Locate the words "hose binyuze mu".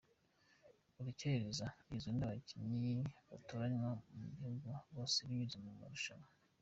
4.91-5.71